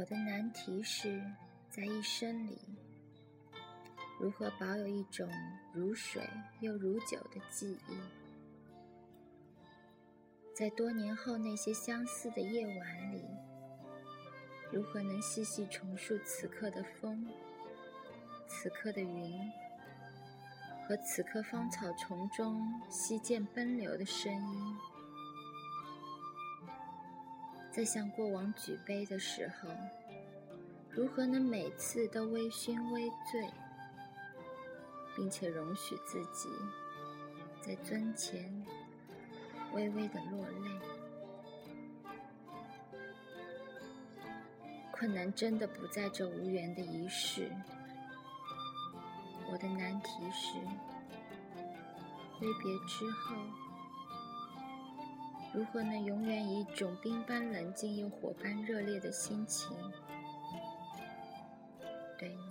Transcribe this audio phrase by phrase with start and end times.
[0.00, 1.22] 我的难题是，
[1.68, 2.58] 在一生里，
[4.18, 5.28] 如何保有一种
[5.74, 6.26] 如水
[6.60, 7.98] 又如酒的记忆？
[10.54, 13.22] 在多年后那些相似的夜晚里，
[14.72, 17.28] 如何能细细重述此刻的风、
[18.48, 19.52] 此刻的云
[20.88, 24.76] 和此刻芳草丛中溪涧奔流的声音？
[27.70, 29.68] 在向过往举杯的时候，
[30.90, 33.48] 如何能每次都微醺微醉，
[35.14, 36.48] 并且容许自己
[37.60, 38.66] 在樽前
[39.72, 40.80] 微微的落泪？
[44.90, 47.50] 困难真的不在这无缘的仪式。
[49.50, 50.58] 我的难题是：
[52.36, 53.36] 挥别之后。
[55.52, 59.76] 如何能永远以一种冰般冷静又火般热烈的心情
[62.18, 62.49] 对你？